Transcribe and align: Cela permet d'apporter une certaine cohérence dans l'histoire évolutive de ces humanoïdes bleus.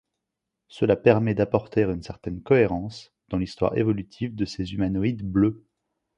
Cela 0.67 0.95
permet 0.95 1.35
d'apporter 1.35 1.81
une 1.83 2.01
certaine 2.01 2.41
cohérence 2.41 3.13
dans 3.27 3.37
l'histoire 3.37 3.77
évolutive 3.77 4.33
de 4.33 4.45
ces 4.45 4.73
humanoïdes 4.73 5.21
bleus. 5.29 5.63